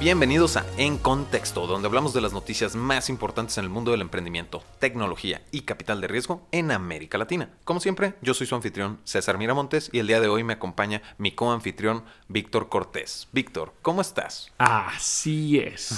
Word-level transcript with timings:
Bienvenidos 0.00 0.56
a 0.56 0.64
En 0.78 0.96
Contexto, 0.96 1.66
donde 1.66 1.86
hablamos 1.86 2.14
de 2.14 2.22
las 2.22 2.32
noticias 2.32 2.74
más 2.74 3.10
importantes 3.10 3.58
en 3.58 3.64
el 3.64 3.70
mundo 3.70 3.90
del 3.90 4.00
emprendimiento, 4.00 4.62
tecnología 4.78 5.42
y 5.52 5.60
capital 5.60 6.00
de 6.00 6.08
riesgo 6.08 6.40
en 6.52 6.70
América 6.70 7.18
Latina. 7.18 7.50
Como 7.64 7.80
siempre, 7.80 8.14
yo 8.22 8.32
soy 8.32 8.46
su 8.46 8.54
anfitrión 8.54 8.98
César 9.04 9.36
Miramontes 9.36 9.90
y 9.92 9.98
el 9.98 10.06
día 10.06 10.22
de 10.22 10.28
hoy 10.28 10.42
me 10.42 10.54
acompaña 10.54 11.02
mi 11.18 11.32
coanfitrión 11.32 12.02
Víctor 12.28 12.70
Cortés. 12.70 13.28
Víctor, 13.32 13.74
¿cómo 13.82 14.00
estás? 14.00 14.50
Así 14.56 15.58
es. 15.58 15.94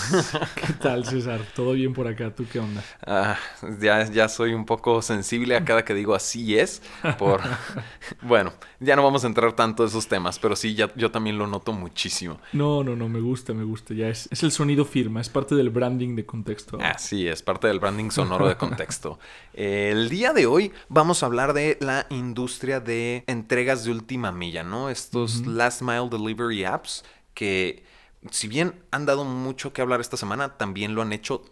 ¿Qué 0.57 0.73
tal, 0.73 1.05
César? 1.05 1.41
¿Todo 1.55 1.75
bien 1.75 1.95
por 1.95 2.09
acá? 2.09 2.35
¿Tú 2.35 2.45
qué 2.51 2.59
onda? 2.59 2.83
Ah, 3.07 3.39
ya, 3.81 4.11
ya 4.11 4.29
soy 4.29 4.53
un 4.53 4.67
poco 4.67 5.01
sensible 5.01 5.55
a 5.55 5.65
cada 5.65 5.85
que 5.85 5.95
digo 5.95 6.17
así 6.17 6.59
es, 6.59 6.83
por... 7.21 7.41
bueno, 8.23 8.53
ya 8.81 8.97
no 8.97 9.05
vamos 9.05 9.23
a 9.23 9.29
entrar 9.29 9.53
tanto 9.53 9.85
en 9.85 9.91
esos 9.91 10.09
temas, 10.09 10.41
pero 10.41 10.57
sí, 10.57 10.75
ya, 10.75 10.93
yo 10.97 11.13
también 11.13 11.39
lo 11.39 11.47
noto 11.47 11.73
muchísimo. 11.73 12.41
No, 12.53 12.83
no, 12.83 12.97
no, 12.97 13.09
me 13.09 13.21
gusta, 13.21 13.55
me 13.55 13.63
gusta 13.63 13.92
ya 13.93 14.09
es, 14.09 14.29
el 14.43 14.51
sonido 14.51 14.85
firma, 14.85 15.21
es 15.21 15.29
parte 15.29 15.55
del 15.55 15.71
branding 15.71 16.17
de 16.17 16.27
contexto. 16.27 16.79
Así 16.81 17.29
es, 17.29 17.43
parte 17.43 17.67
del 17.67 17.81
branding 17.81 18.11
sonoro 18.11 18.49
de 18.49 18.57
contexto. 18.57 19.19
el 19.55 20.09
día 20.09 20.33
de 20.33 20.47
hoy 20.47 20.73
vamos 20.89 21.23
a 21.23 21.27
hablar 21.27 21.53
de 21.53 21.79
la 21.81 22.07
industria 22.11 22.81
de 22.81 23.25
entregas 23.27 23.85
de 23.85 23.93
última 23.93 24.33
milla, 24.33 24.63
¿no? 24.63 24.91
Estos 24.91 25.47
last 25.47 25.83
mile 25.83 26.09
delivery 26.11 26.65
apps 26.65 27.05
que 27.35 27.85
si 28.31 28.47
bien 28.49 28.83
han 28.91 29.07
dado 29.07 29.25
mucho 29.25 29.73
que 29.73 29.83
hablar 29.83 30.01
esta 30.01 30.17
semana, 30.17 30.57
también 30.57 30.95
lo 30.95 31.03
han 31.03 31.13
hecho 31.13 31.43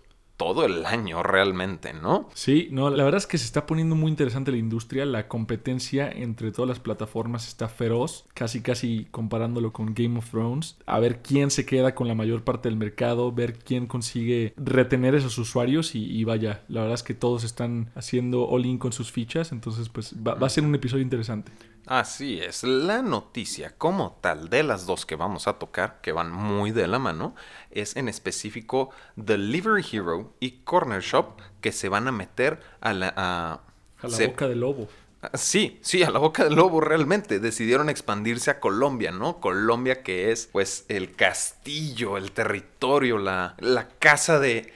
todo 0.40 0.64
el 0.64 0.86
año 0.86 1.22
realmente, 1.22 1.92
¿no? 1.92 2.30
Sí, 2.32 2.68
no, 2.70 2.88
la 2.88 3.04
verdad 3.04 3.18
es 3.18 3.26
que 3.26 3.36
se 3.36 3.44
está 3.44 3.66
poniendo 3.66 3.94
muy 3.94 4.10
interesante 4.10 4.50
la 4.50 4.56
industria, 4.56 5.04
la 5.04 5.28
competencia 5.28 6.10
entre 6.10 6.50
todas 6.50 6.66
las 6.66 6.80
plataformas 6.80 7.46
está 7.46 7.68
feroz, 7.68 8.24
casi 8.32 8.62
casi 8.62 9.06
comparándolo 9.10 9.74
con 9.74 9.92
Game 9.92 10.16
of 10.16 10.30
Thrones, 10.30 10.78
a 10.86 10.98
ver 10.98 11.20
quién 11.20 11.50
se 11.50 11.66
queda 11.66 11.94
con 11.94 12.08
la 12.08 12.14
mayor 12.14 12.42
parte 12.42 12.70
del 12.70 12.78
mercado, 12.78 13.32
ver 13.32 13.58
quién 13.58 13.86
consigue 13.86 14.54
retener 14.56 15.14
esos 15.14 15.36
usuarios 15.36 15.94
y, 15.94 16.24
vaya, 16.24 16.62
la 16.68 16.80
verdad 16.80 16.94
es 16.94 17.02
que 17.02 17.12
todos 17.12 17.44
están 17.44 17.90
haciendo 17.94 18.48
all-in 18.48 18.78
con 18.78 18.94
sus 18.94 19.12
fichas, 19.12 19.52
entonces 19.52 19.90
pues 19.90 20.14
va 20.26 20.46
a 20.46 20.48
ser 20.48 20.64
un 20.64 20.74
episodio 20.74 21.02
interesante. 21.02 21.52
Así 21.90 22.38
es, 22.38 22.62
la 22.62 23.02
noticia 23.02 23.74
como 23.76 24.16
tal 24.20 24.48
de 24.48 24.62
las 24.62 24.86
dos 24.86 25.04
que 25.04 25.16
vamos 25.16 25.48
a 25.48 25.54
tocar, 25.54 26.00
que 26.02 26.12
van 26.12 26.30
muy 26.30 26.70
de 26.70 26.86
la 26.86 27.00
mano, 27.00 27.34
es 27.72 27.96
en 27.96 28.08
específico 28.08 28.90
Delivery 29.16 29.84
Hero 29.90 30.32
y 30.38 30.60
Corner 30.62 31.02
Shop 31.02 31.40
que 31.60 31.72
se 31.72 31.88
van 31.88 32.06
a 32.06 32.12
meter 32.12 32.60
a 32.80 32.92
la... 32.92 33.12
A, 33.16 33.60
la 34.06 34.26
boca 34.28 34.46
del 34.46 34.60
lobo. 34.60 34.86
Ah, 35.20 35.32
sí, 35.34 35.80
sí, 35.82 36.04
a 36.04 36.10
la 36.10 36.20
boca 36.20 36.44
del 36.44 36.54
lobo 36.54 36.80
realmente. 36.80 37.40
Decidieron 37.40 37.88
expandirse 37.88 38.52
a 38.52 38.60
Colombia, 38.60 39.10
¿no? 39.10 39.40
Colombia 39.40 40.04
que 40.04 40.30
es 40.30 40.46
pues 40.46 40.84
el 40.86 41.16
castillo, 41.16 42.16
el 42.18 42.30
territorio, 42.30 43.18
la, 43.18 43.56
la 43.58 43.88
casa 43.88 44.38
de 44.38 44.72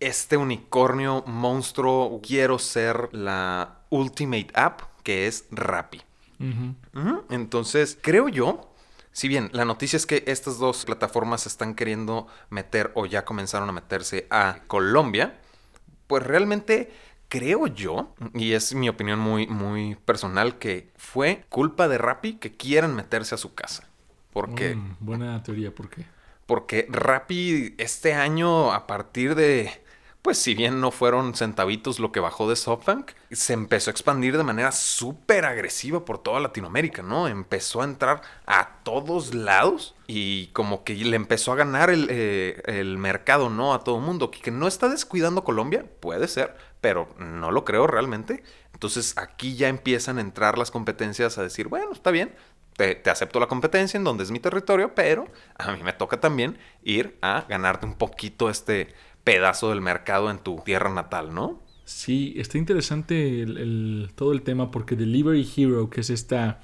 este 0.00 0.36
unicornio 0.36 1.22
monstruo. 1.24 2.20
Quiero 2.20 2.58
ser 2.58 3.10
la 3.12 3.82
Ultimate 3.90 4.48
App 4.54 4.80
que 5.04 5.28
es 5.28 5.44
Rappi. 5.52 6.02
Entonces, 7.30 7.98
creo 8.00 8.28
yo, 8.28 8.72
si 9.12 9.28
bien 9.28 9.50
la 9.52 9.64
noticia 9.64 9.96
es 9.96 10.06
que 10.06 10.24
estas 10.26 10.58
dos 10.58 10.84
plataformas 10.84 11.46
están 11.46 11.74
queriendo 11.74 12.26
meter 12.50 12.90
o 12.94 13.06
ya 13.06 13.24
comenzaron 13.24 13.68
a 13.68 13.72
meterse 13.72 14.26
a 14.30 14.60
Colombia, 14.66 15.38
pues 16.06 16.22
realmente 16.22 16.92
creo 17.28 17.66
yo, 17.66 18.14
y 18.34 18.52
es 18.52 18.74
mi 18.74 18.88
opinión 18.88 19.18
muy, 19.18 19.46
muy 19.46 19.94
personal, 19.94 20.58
que 20.58 20.90
fue 20.96 21.44
culpa 21.48 21.88
de 21.88 21.98
Rappi 21.98 22.34
que 22.34 22.52
quieran 22.52 22.94
meterse 22.94 23.34
a 23.34 23.38
su 23.38 23.54
casa. 23.54 23.88
Porque... 24.32 24.74
Mm, 24.74 24.96
buena 25.00 25.42
teoría, 25.42 25.74
¿por 25.74 25.88
qué? 25.88 26.04
Porque 26.46 26.86
Rappi 26.90 27.74
este 27.78 28.14
año, 28.14 28.72
a 28.72 28.86
partir 28.86 29.34
de 29.34 29.81
pues 30.22 30.38
si 30.38 30.54
bien 30.54 30.80
no 30.80 30.92
fueron 30.92 31.34
centavitos 31.34 31.98
lo 31.98 32.12
que 32.12 32.20
bajó 32.20 32.48
de 32.48 32.54
SoftBank, 32.54 33.10
se 33.32 33.54
empezó 33.54 33.90
a 33.90 33.92
expandir 33.92 34.36
de 34.36 34.44
manera 34.44 34.70
súper 34.70 35.44
agresiva 35.44 36.04
por 36.04 36.18
toda 36.18 36.38
Latinoamérica, 36.38 37.02
¿no? 37.02 37.26
Empezó 37.26 37.82
a 37.82 37.84
entrar 37.84 38.22
a 38.46 38.78
todos 38.84 39.34
lados 39.34 39.96
y 40.06 40.46
como 40.48 40.84
que 40.84 40.94
le 40.94 41.16
empezó 41.16 41.50
a 41.52 41.56
ganar 41.56 41.90
el, 41.90 42.06
eh, 42.08 42.94
mercado, 42.96 43.50
¿no? 43.50 43.74
A 43.74 43.82
todo 43.82 43.96
el 43.96 44.02
mundo. 44.02 44.30
Que 44.30 44.52
no 44.52 44.68
está 44.68 44.88
descuidando 44.88 45.42
Colombia, 45.42 45.84
puede 45.98 46.28
ser, 46.28 46.56
pero 46.80 47.08
no 47.18 47.50
lo 47.50 47.64
creo 47.64 47.88
realmente. 47.88 48.44
Entonces 48.74 49.18
aquí 49.18 49.56
ya 49.56 49.68
empiezan 49.68 50.18
a 50.18 50.20
entrar 50.20 50.56
las 50.56 50.70
competencias 50.70 51.36
a 51.36 51.42
decir, 51.42 51.66
bueno, 51.66 51.92
está 51.92 52.12
bien, 52.12 52.32
te, 52.76 52.94
te, 52.94 53.10
acepto 53.10 53.40
la 53.40 53.48
competencia 53.48 53.98
en 53.98 54.04
donde 54.04 54.22
es 54.22 54.30
mi 54.30 54.38
territorio, 54.38 54.94
pero 54.94 55.26
a 55.58 55.72
mí 55.72 55.82
me 55.82 55.92
toca 55.92 56.20
también 56.20 56.58
ir 56.82 57.18
a 57.22 57.44
ganarte 57.48 57.86
un 57.86 57.94
poquito 57.94 58.48
este 58.48 58.94
pedazo 59.24 59.70
del 59.70 59.80
mercado 59.80 60.30
en 60.30 60.38
tu 60.38 60.56
tierra 60.64 60.92
natal, 60.92 61.34
¿no? 61.34 61.60
Sí, 61.84 62.34
está 62.36 62.58
interesante 62.58 63.42
el, 63.42 64.10
todo 64.14 64.32
el 64.32 64.42
tema 64.42 64.70
porque 64.70 64.96
Delivery 64.96 65.48
Hero, 65.56 65.90
que 65.90 66.00
es 66.00 66.10
esta, 66.10 66.60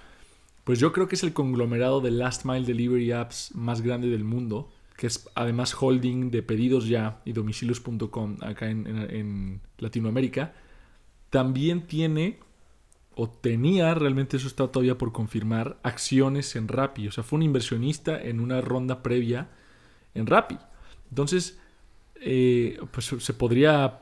pues 0.65 0.79
yo 0.79 0.93
creo 0.93 1.09
que 1.09 1.17
es 1.17 1.23
el 1.23 1.33
conglomerado 1.33 2.01
de 2.01 2.11
Last 2.11 2.45
Mile 2.45 2.67
Delivery 2.67 3.13
Apps 3.13 3.55
más 3.55 3.83
grande 3.83 4.09
del 4.09 4.25
mundo, 4.25 4.71
que 4.97 5.07
es 5.07 5.29
además 5.35 5.77
holding 5.79 6.31
de 6.31 6.43
pedidos 6.43 6.89
ya 6.89 7.21
y 7.25 7.33
domicilios.com 7.33 8.37
acá 8.41 8.69
en, 8.69 9.61
Latinoamérica, 9.79 10.55
también 11.31 11.87
tiene 11.87 12.41
o 13.15 13.29
tenía, 13.29 13.95
realmente 13.95 14.37
eso 14.37 14.47
está 14.47 14.69
todavía 14.69 14.97
por 14.97 15.13
confirmar, 15.13 15.79
acciones 15.83 16.55
en 16.57 16.69
Rappi. 16.69 17.09
O 17.09 17.13
sea, 17.13 17.25
fue 17.25 17.37
un 17.37 17.43
inversionista 17.43 18.21
en 18.21 18.41
una 18.41 18.61
ronda 18.61 19.03
previa 19.03 19.49
en 20.15 20.27
Rappi. 20.27 20.59
Entonces, 21.11 21.59
eh, 22.21 22.79
pues 22.91 23.07
se 23.19 23.33
podría 23.35 24.01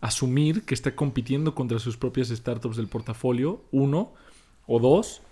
asumir 0.00 0.64
que 0.64 0.74
está 0.74 0.94
compitiendo 0.94 1.54
contra 1.54 1.78
sus 1.78 1.96
propias 1.96 2.28
startups 2.28 2.76
del 2.76 2.88
portafolio, 2.88 3.62
uno, 3.72 4.12
o 4.66 4.78
dos, 4.78 5.22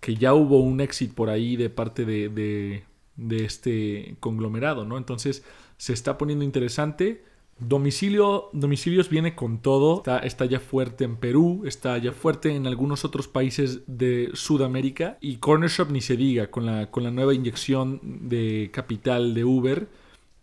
que 0.00 0.16
ya 0.16 0.34
hubo 0.34 0.60
un 0.60 0.80
éxito 0.80 1.14
por 1.14 1.30
ahí 1.30 1.56
de 1.56 1.70
parte 1.70 2.04
de, 2.04 2.82
de, 3.16 3.44
este 3.44 4.16
conglomerado, 4.20 4.84
¿no? 4.84 4.98
Entonces 4.98 5.44
se 5.76 5.92
está 5.92 6.18
poniendo 6.18 6.44
interesante. 6.44 7.22
Domicilio, 7.58 8.50
Domicilios 8.52 9.08
viene 9.08 9.34
con 9.34 9.58
todo, 9.58 9.98
está, 9.98 10.18
está, 10.18 10.44
ya 10.44 10.58
fuerte 10.58 11.04
en 11.04 11.16
Perú, 11.16 11.62
está 11.66 11.96
ya 11.98 12.12
fuerte 12.12 12.54
en 12.54 12.66
algunos 12.66 13.04
otros 13.04 13.28
países 13.28 13.82
de 13.86 14.30
Sudamérica 14.34 15.18
y 15.20 15.36
Corner 15.36 15.70
Shop 15.70 15.90
ni 15.90 16.00
se 16.00 16.16
diga, 16.16 16.50
con 16.50 16.66
la, 16.66 16.90
con 16.90 17.04
la 17.04 17.10
nueva 17.10 17.32
inyección 17.32 18.00
de 18.02 18.70
capital 18.72 19.34
de 19.34 19.44
Uber, 19.44 19.88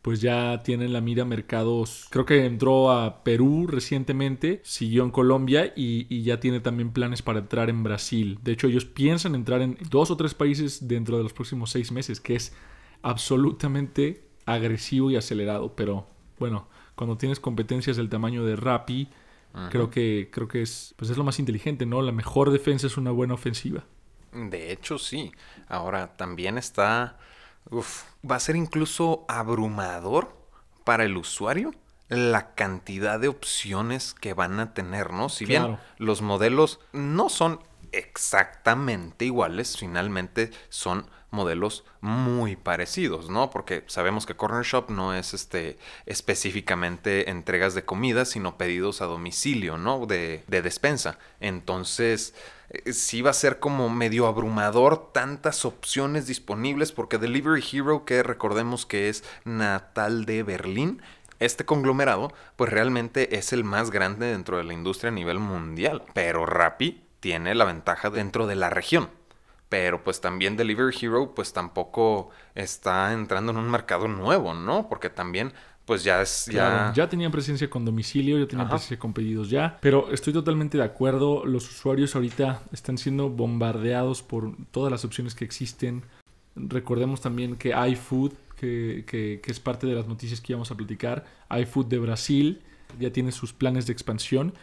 pues 0.01 0.19
ya 0.19 0.63
tienen 0.63 0.93
la 0.93 1.01
mira 1.01 1.25
mercados. 1.25 2.07
Creo 2.09 2.25
que 2.25 2.45
entró 2.45 2.91
a 2.91 3.23
Perú 3.23 3.67
recientemente, 3.67 4.61
siguió 4.63 5.03
en 5.03 5.11
Colombia 5.11 5.73
y, 5.75 6.23
ya 6.23 6.39
tiene 6.39 6.59
también 6.59 6.91
planes 6.91 7.21
para 7.21 7.39
entrar 7.39 7.69
en 7.69 7.83
Brasil. 7.83 8.39
De 8.41 8.51
hecho, 8.53 8.67
ellos 8.67 8.85
piensan 8.85 9.35
entrar 9.35 9.61
en 9.61 9.77
dos 9.89 10.09
o 10.09 10.17
tres 10.17 10.33
países 10.33 10.87
dentro 10.87 11.17
de 11.17 11.23
los 11.23 11.33
próximos 11.33 11.69
seis 11.69 11.91
meses, 11.91 12.19
que 12.19 12.35
es 12.35 12.53
absolutamente 13.03 14.23
agresivo 14.45 15.11
y 15.11 15.17
acelerado. 15.17 15.75
Pero 15.75 16.07
bueno, 16.39 16.67
cuando 16.95 17.17
tienes 17.17 17.39
competencias 17.39 17.97
del 17.97 18.09
tamaño 18.09 18.43
de 18.43 18.55
Rappi, 18.55 19.07
creo 19.69 19.91
que, 19.91 20.29
creo 20.31 20.47
que 20.47 20.63
es, 20.63 20.95
pues 20.97 21.11
es 21.11 21.17
lo 21.17 21.23
más 21.23 21.37
inteligente, 21.37 21.85
¿no? 21.85 22.01
La 22.01 22.11
mejor 22.11 22.51
defensa 22.51 22.87
es 22.87 22.97
una 22.97 23.11
buena 23.11 23.35
ofensiva. 23.35 23.85
De 24.33 24.71
hecho, 24.71 24.97
sí. 24.97 25.31
Ahora 25.67 26.15
también 26.15 26.57
está 26.57 27.19
Uf, 27.69 28.03
va 28.29 28.35
a 28.35 28.39
ser 28.39 28.55
incluso 28.55 29.25
abrumador 29.27 30.35
para 30.83 31.03
el 31.03 31.17
usuario 31.17 31.73
la 32.09 32.55
cantidad 32.55 33.19
de 33.19 33.29
opciones 33.29 34.13
que 34.13 34.33
van 34.33 34.59
a 34.59 34.73
tener, 34.73 35.13
¿no? 35.13 35.29
Si 35.29 35.45
bien 35.45 35.77
los 35.97 36.21
modelos 36.21 36.81
no 36.91 37.29
son 37.29 37.61
exactamente 37.91 39.25
iguales, 39.25 39.77
finalmente 39.77 40.51
son 40.69 41.05
modelos 41.31 41.85
muy 42.01 42.57
parecidos, 42.57 43.29
¿no? 43.29 43.49
Porque 43.49 43.83
sabemos 43.87 44.25
que 44.25 44.35
Corner 44.35 44.63
Shop 44.63 44.89
no 44.89 45.13
es 45.13 45.33
este 45.33 45.77
específicamente 46.05 47.29
entregas 47.29 47.73
de 47.73 47.85
comida, 47.85 48.25
sino 48.25 48.57
pedidos 48.57 49.01
a 49.01 49.05
domicilio, 49.05 49.77
¿no? 49.77 50.05
De, 50.05 50.43
de 50.47 50.61
despensa. 50.61 51.17
Entonces, 51.39 52.35
eh, 52.69 52.93
sí 52.93 53.21
va 53.21 53.31
a 53.31 53.33
ser 53.33 53.59
como 53.59 53.89
medio 53.89 54.27
abrumador 54.27 55.11
tantas 55.13 55.65
opciones 55.65 56.27
disponibles 56.27 56.91
porque 56.91 57.17
Delivery 57.17 57.63
Hero, 57.71 58.05
que 58.05 58.23
recordemos 58.23 58.85
que 58.85 59.09
es 59.09 59.23
natal 59.45 60.25
de 60.25 60.43
Berlín, 60.43 61.01
este 61.39 61.65
conglomerado, 61.65 62.31
pues 62.55 62.71
realmente 62.71 63.37
es 63.37 63.51
el 63.51 63.63
más 63.63 63.89
grande 63.89 64.27
dentro 64.27 64.57
de 64.57 64.63
la 64.63 64.73
industria 64.73 65.09
a 65.09 65.13
nivel 65.13 65.39
mundial. 65.39 66.03
Pero 66.13 66.45
Rappi 66.45 67.01
tiene 67.21 67.55
la 67.55 67.63
ventaja 67.63 68.09
dentro 68.09 68.47
de 68.47 68.55
la 68.55 68.69
región. 68.69 69.09
Pero 69.69 70.03
pues 70.03 70.19
también 70.19 70.57
Delivery 70.57 70.93
Hero 71.01 71.33
pues 71.33 71.53
tampoco 71.53 72.29
está 72.55 73.13
entrando 73.13 73.53
en 73.53 73.57
un 73.57 73.71
mercado 73.71 74.09
nuevo, 74.09 74.53
¿no? 74.53 74.89
Porque 74.89 75.09
también 75.09 75.53
pues 75.85 76.03
ya 76.03 76.21
es 76.21 76.47
ya 76.47 76.91
ya 76.93 77.07
tenían 77.07 77.31
presencia 77.31 77.69
con 77.69 77.85
domicilio, 77.85 78.37
ya 78.37 78.47
tenían 78.47 78.67
presencia 78.67 78.99
con 78.99 79.13
pedidos 79.13 79.49
ya, 79.49 79.77
pero 79.81 80.11
estoy 80.11 80.33
totalmente 80.33 80.77
de 80.77 80.83
acuerdo, 80.83 81.45
los 81.45 81.69
usuarios 81.69 82.15
ahorita 82.15 82.61
están 82.73 82.97
siendo 82.97 83.29
bombardeados 83.29 84.21
por 84.21 84.55
todas 84.71 84.91
las 84.91 85.05
opciones 85.05 85.35
que 85.35 85.45
existen. 85.45 86.03
Recordemos 86.55 87.21
también 87.21 87.55
que 87.55 87.69
iFood 87.69 88.33
que, 88.59 89.05
que, 89.07 89.39
que 89.41 89.51
es 89.51 89.59
parte 89.61 89.87
de 89.87 89.95
las 89.95 90.05
noticias 90.05 90.41
que 90.41 90.51
íbamos 90.51 90.69
a 90.71 90.75
platicar. 90.75 91.25
iFood 91.49 91.85
de 91.85 91.97
Brasil 91.97 92.61
ya 92.99 93.11
tiene 93.11 93.31
sus 93.31 93.53
planes 93.53 93.87
de 93.87 93.93
expansión. 93.93 94.53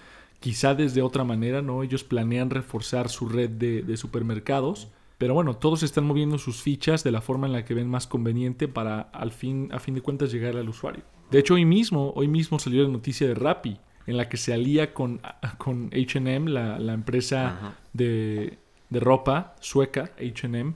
Quizá 0.40 0.74
desde 0.74 1.02
otra 1.02 1.24
manera, 1.24 1.62
¿no? 1.62 1.82
Ellos 1.82 2.04
planean 2.04 2.50
reforzar 2.50 3.08
su 3.08 3.28
red 3.28 3.50
de, 3.50 3.82
de 3.82 3.96
supermercados. 3.96 4.88
Pero 5.18 5.34
bueno, 5.34 5.56
todos 5.56 5.82
están 5.82 6.04
moviendo 6.04 6.38
sus 6.38 6.62
fichas 6.62 7.02
de 7.02 7.10
la 7.10 7.20
forma 7.20 7.48
en 7.48 7.52
la 7.52 7.64
que 7.64 7.74
ven 7.74 7.90
más 7.90 8.06
conveniente 8.06 8.68
para 8.68 9.00
al 9.00 9.32
fin, 9.32 9.68
a 9.72 9.80
fin 9.80 9.94
de 9.94 10.00
cuentas 10.00 10.30
llegar 10.30 10.56
al 10.56 10.68
usuario. 10.68 11.02
De 11.30 11.40
hecho, 11.40 11.54
hoy 11.54 11.64
mismo, 11.64 12.12
hoy 12.14 12.28
mismo 12.28 12.58
salió 12.58 12.84
la 12.84 12.88
noticia 12.88 13.26
de 13.26 13.34
Rappi, 13.34 13.78
en 14.06 14.16
la 14.16 14.28
que 14.28 14.36
se 14.36 14.54
alía 14.54 14.94
con, 14.94 15.20
con 15.58 15.90
HM, 15.90 16.46
la, 16.46 16.78
la, 16.78 16.94
empresa 16.94 17.76
de, 17.92 18.58
de, 18.88 19.00
ropa 19.00 19.56
sueca, 19.60 20.12
HM, 20.18 20.74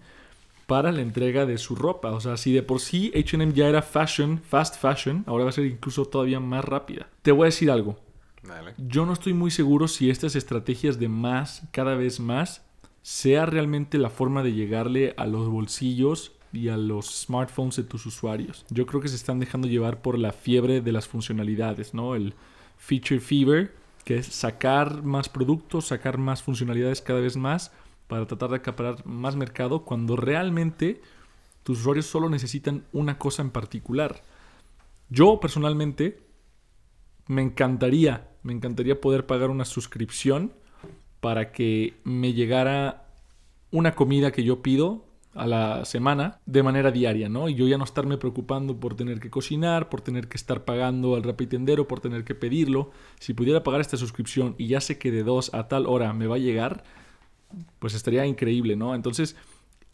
para 0.66 0.90
la 0.90 1.00
entrega 1.00 1.46
de 1.46 1.56
su 1.56 1.76
ropa. 1.76 2.10
O 2.10 2.20
sea, 2.20 2.36
si 2.36 2.52
de 2.52 2.62
por 2.62 2.80
sí 2.80 3.12
HM 3.14 3.52
ya 3.52 3.68
era 3.68 3.80
fashion, 3.80 4.40
fast 4.40 4.76
fashion, 4.76 5.22
ahora 5.26 5.44
va 5.44 5.50
a 5.50 5.52
ser 5.52 5.66
incluso 5.66 6.04
todavía 6.04 6.40
más 6.40 6.64
rápida. 6.64 7.08
Te 7.22 7.30
voy 7.32 7.44
a 7.44 7.46
decir 7.46 7.70
algo. 7.70 7.98
Yo 8.76 9.06
no 9.06 9.12
estoy 9.12 9.34
muy 9.34 9.50
seguro 9.50 9.88
si 9.88 10.10
estas 10.10 10.36
estrategias 10.36 10.98
de 10.98 11.08
más, 11.08 11.62
cada 11.70 11.94
vez 11.94 12.20
más, 12.20 12.64
sea 13.02 13.46
realmente 13.46 13.98
la 13.98 14.10
forma 14.10 14.42
de 14.42 14.52
llegarle 14.52 15.14
a 15.16 15.26
los 15.26 15.48
bolsillos 15.48 16.32
y 16.52 16.68
a 16.68 16.76
los 16.76 17.22
smartphones 17.22 17.76
de 17.76 17.84
tus 17.84 18.06
usuarios. 18.06 18.64
Yo 18.68 18.86
creo 18.86 19.00
que 19.00 19.08
se 19.08 19.16
están 19.16 19.40
dejando 19.40 19.68
llevar 19.68 20.02
por 20.02 20.18
la 20.18 20.32
fiebre 20.32 20.80
de 20.80 20.92
las 20.92 21.08
funcionalidades, 21.08 21.94
¿no? 21.94 22.14
El 22.14 22.34
feature 22.76 23.20
fever, 23.20 23.74
que 24.04 24.18
es 24.18 24.26
sacar 24.26 25.02
más 25.02 25.28
productos, 25.28 25.86
sacar 25.86 26.18
más 26.18 26.42
funcionalidades 26.42 27.00
cada 27.00 27.20
vez 27.20 27.36
más 27.36 27.72
para 28.08 28.26
tratar 28.26 28.50
de 28.50 28.56
acaparar 28.56 29.06
más 29.06 29.36
mercado 29.36 29.84
cuando 29.84 30.16
realmente 30.16 31.00
tus 31.62 31.80
usuarios 31.80 32.06
solo 32.06 32.28
necesitan 32.28 32.84
una 32.92 33.18
cosa 33.18 33.42
en 33.42 33.50
particular. 33.50 34.20
Yo 35.08 35.40
personalmente 35.40 36.20
me 37.28 37.42
encantaría, 37.42 38.28
me 38.42 38.52
encantaría 38.52 39.00
poder 39.00 39.26
pagar 39.26 39.50
una 39.50 39.64
suscripción 39.64 40.52
para 41.20 41.52
que 41.52 41.94
me 42.04 42.32
llegara 42.32 43.06
una 43.70 43.94
comida 43.94 44.32
que 44.32 44.44
yo 44.44 44.62
pido 44.62 45.04
a 45.34 45.46
la 45.46 45.84
semana 45.84 46.40
de 46.44 46.62
manera 46.62 46.90
diaria, 46.90 47.28
¿no? 47.28 47.48
Y 47.48 47.54
yo 47.54 47.66
ya 47.66 47.78
no 47.78 47.84
estarme 47.84 48.18
preocupando 48.18 48.78
por 48.78 48.96
tener 48.96 49.18
que 49.18 49.30
cocinar, 49.30 49.88
por 49.88 50.02
tener 50.02 50.28
que 50.28 50.36
estar 50.36 50.64
pagando 50.64 51.14
al 51.14 51.22
rapitendero, 51.22 51.88
por 51.88 52.00
tener 52.00 52.24
que 52.24 52.34
pedirlo. 52.34 52.90
Si 53.18 53.32
pudiera 53.32 53.62
pagar 53.62 53.80
esta 53.80 53.96
suscripción 53.96 54.54
y 54.58 54.66
ya 54.66 54.80
sé 54.80 54.98
que 54.98 55.10
de 55.10 55.22
dos 55.22 55.54
a 55.54 55.68
tal 55.68 55.86
hora 55.86 56.12
me 56.12 56.26
va 56.26 56.36
a 56.36 56.40
llegar, 56.40 56.84
pues 57.78 57.94
estaría 57.94 58.26
increíble, 58.26 58.76
¿no? 58.76 58.94
Entonces, 58.94 59.36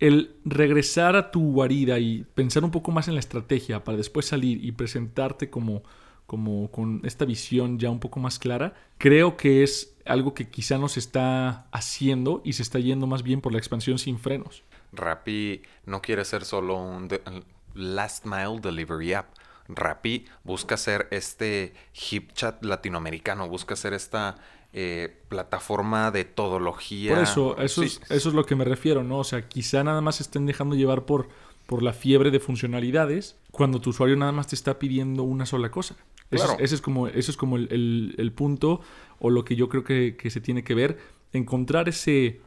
el 0.01 0.37
regresar 0.45 1.15
a 1.17 1.31
tu 1.31 1.53
guarida 1.53 1.99
y 1.99 2.25
pensar 2.35 2.65
un 2.65 2.71
poco 2.71 2.91
más 2.91 3.09
en 3.09 3.15
la 3.15 3.21
estrategia 3.21 3.85
para 3.85 3.97
después 3.99 4.27
salir 4.27 4.65
y 4.65 4.73
presentarte 4.73 5.51
como 5.51 5.83
como 6.29 6.71
con 6.71 7.01
esta 7.05 7.25
visión 7.25 7.79
ya 7.79 7.89
un 7.89 8.01
poco 8.01 8.21
más 8.21 8.39
clara, 8.39 8.75
creo 8.99 9.39
que 9.39 9.63
es 9.63 9.97
algo 10.05 10.35
que 10.35 10.51
quizá 10.51 10.77
no 10.77 10.91
se 10.91 11.01
está 11.01 11.67
haciendo 11.73 12.43
y 12.45 12.53
se 12.53 12.63
está 12.63 12.79
yendo 12.79 13.07
más 13.07 13.23
bien 13.23 13.41
por 13.41 13.51
la 13.51 13.59
expansión 13.59 13.99
sin 13.99 14.19
frenos. 14.19 14.63
Rappi 14.93 15.63
no 15.87 16.03
quiere 16.03 16.27
ser 16.27 16.45
solo 16.45 16.77
un 16.77 17.09
last 17.73 18.27
mile 18.27 18.61
delivery 18.61 19.15
app. 19.15 19.31
Rappi 19.69 20.27
busca 20.45 20.77
ser 20.77 21.09
este 21.13 21.73
hip 22.11 22.33
chat 22.35 22.63
latinoamericano, 22.63 23.49
busca 23.49 23.75
ser 23.75 23.95
esta 23.95 24.37
eh, 24.75 25.23
plataforma 25.31 26.11
de 26.11 26.27
todología. 26.27 27.15
Por 27.15 27.23
eso, 27.23 27.57
eso, 27.57 27.81
sí. 27.81 27.87
es, 27.87 28.11
eso 28.11 28.29
es 28.29 28.35
lo 28.35 28.45
que 28.45 28.55
me 28.55 28.67
refiero, 28.67 29.03
¿no? 29.03 29.21
O 29.21 29.25
sea, 29.25 29.49
quizá 29.49 29.83
nada 29.83 30.03
más 30.03 30.21
estén 30.21 30.45
dejando 30.45 30.77
llevar 30.77 31.07
por, 31.07 31.31
por 31.65 31.83
la 31.83 31.95
fiebre 31.95 32.31
de 32.31 32.39
funcionalidades 32.39 33.39
cuando 33.51 33.81
tu 33.81 33.91
usuario 33.91 34.17
nada 34.17 34.33
más 34.33 34.47
te 34.47 34.57
está 34.57 34.79
pidiendo 34.79 35.23
una 35.23 35.47
sola 35.47 35.71
cosa. 35.71 35.97
Claro. 36.31 36.55
Ese, 36.55 36.65
ese, 36.65 36.75
es 36.77 36.81
como, 36.81 37.09
ese 37.09 37.31
es 37.31 37.37
como 37.37 37.57
el, 37.57 37.69
el, 37.71 38.15
el, 38.19 38.33
punto 38.33 38.81
o 39.19 39.31
lo 39.31 39.45
que 39.45 39.57
yo 39.57 39.69
creo 39.69 39.83
que, 39.83 40.17
que, 40.17 40.31
se 40.31 40.41
tiene 40.41 40.63
que 40.63 40.75
ver. 40.75 40.99
Encontrar 41.33 41.89
ese 41.89 42.41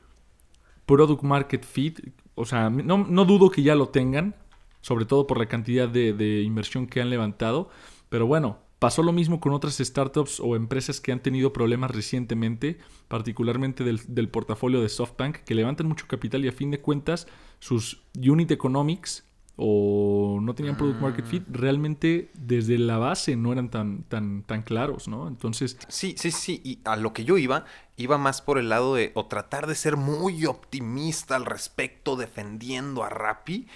product 0.86 1.24
market 1.24 1.66
fit. 1.66 2.00
O 2.36 2.46
sea, 2.46 2.70
no, 2.70 3.00
no 3.00 3.26
dudo 3.26 3.50
que 3.50 3.64
ya 3.64 3.76
lo 3.76 3.90
tengan, 3.90 4.36
sobre 4.82 5.06
todo 5.06 5.26
por 5.26 5.40
la 5.40 5.48
cantidad 5.48 5.90
de, 5.90 6.14
de, 6.14 6.42
inversión 6.42 6.86
que 6.86 7.02
han 7.02 7.10
levantado. 7.10 7.70
Pero 8.10 8.28
bueno, 8.28 8.60
pasó 8.78 9.02
lo 9.02 9.14
mismo 9.14 9.40
con 9.40 9.54
otras 9.54 9.78
startups 9.78 10.40
o 10.40 10.56
empresas 10.56 11.02
que 11.02 11.12
han 11.12 11.22
tenido 11.22 11.52
problemas 11.52 11.92
recientemente, 11.92 12.78
particularmente 13.08 13.84
del, 13.84 14.00
del 14.08 14.30
portafolio 14.30 14.82
de 14.82 14.90
SoftBank, 14.90 15.38
que 15.38 15.56
levantan 15.56 15.88
mucho 15.88 16.08
capital 16.08 16.46
y 16.46 16.50
a 16.50 16.52
fin 16.52 16.70
de 16.70 16.80
cuentas 16.80 17.28
sus 17.60 18.04
unit 18.16 18.52
economics 18.52 19.26
o 19.64 20.40
no 20.42 20.56
tenían 20.56 20.76
product 20.76 21.00
market 21.00 21.26
fit, 21.26 21.44
realmente 21.48 22.32
desde 22.34 22.80
la 22.80 22.98
base 22.98 23.36
no 23.36 23.52
eran 23.52 23.70
tan, 23.70 24.02
tan, 24.04 24.42
tan 24.42 24.64
claros, 24.64 25.08
¿no? 25.08 25.28
Entonces... 25.28 25.78
Sí, 25.88 26.16
sí, 26.18 26.32
sí, 26.32 26.62
y 26.64 26.80
a 26.84 26.96
lo 26.96 27.14
que 27.14 27.26
yo 27.26 27.38
iba, 27.38 27.66
iba 27.96 28.18
más 28.18 28.42
por 28.42 28.58
el 28.58 28.70
lado 28.70 28.96
de, 28.96 29.12
o 29.14 29.28
tratar 29.28 29.68
de 29.68 29.76
ser 29.76 29.98
muy 29.98 30.48
optimista 30.48 31.36
al 31.36 31.46
respecto, 31.46 32.16
defendiendo 32.16 33.04
a 33.04 33.10
Rappi, 33.10 33.68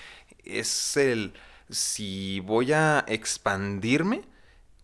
es 0.43 0.97
el, 0.97 1.33
si 1.69 2.39
voy 2.39 2.73
a 2.73 3.05
expandirme, 3.07 4.23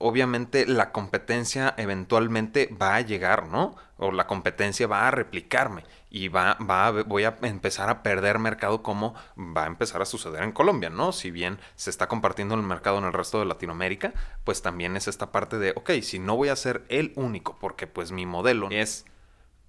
obviamente 0.01 0.65
la 0.65 0.91
competencia 0.91 1.73
eventualmente 1.77 2.69
va 2.81 2.95
a 2.95 3.01
llegar, 3.01 3.47
¿no? 3.47 3.75
O 3.97 4.11
la 4.11 4.27
competencia 4.27 4.87
va 4.87 5.07
a 5.07 5.11
replicarme 5.11 5.83
y 6.09 6.27
va, 6.27 6.55
va 6.55 6.91
voy 7.03 7.23
a 7.23 7.37
empezar 7.43 7.89
a 7.89 8.03
perder 8.03 8.39
mercado 8.39 8.83
como 8.83 9.13
va 9.37 9.63
a 9.63 9.67
empezar 9.67 10.01
a 10.01 10.05
suceder 10.05 10.43
en 10.43 10.51
Colombia, 10.51 10.89
¿no? 10.89 11.11
Si 11.11 11.31
bien 11.31 11.59
se 11.75 11.89
está 11.89 12.07
compartiendo 12.07 12.55
el 12.55 12.63
mercado 12.63 12.97
en 12.97 13.05
el 13.05 13.13
resto 13.13 13.39
de 13.39 13.45
Latinoamérica, 13.45 14.13
pues 14.43 14.61
también 14.61 14.97
es 14.97 15.07
esta 15.07 15.31
parte 15.31 15.57
de, 15.57 15.71
ok, 15.75 15.91
si 16.01 16.19
no 16.19 16.35
voy 16.35 16.49
a 16.49 16.55
ser 16.55 16.83
el 16.89 17.13
único, 17.15 17.57
porque 17.59 17.87
pues 17.87 18.11
mi 18.11 18.25
modelo 18.25 18.69
es 18.71 19.05